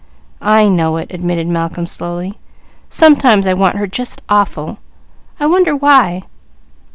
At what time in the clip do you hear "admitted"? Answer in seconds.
1.13-1.45